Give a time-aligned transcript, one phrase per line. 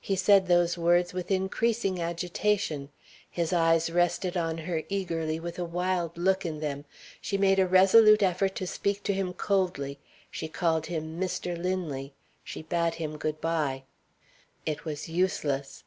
[0.00, 2.88] He said those words with increasing agitation;
[3.30, 6.86] his eyes rested on her eagerly with a wild look in them.
[7.20, 9.98] She made a resolute effort to speak to him coldly
[10.30, 11.54] she called him "Mr.
[11.62, 13.82] Linley" she bade him good by.
[14.64, 15.80] It was useless.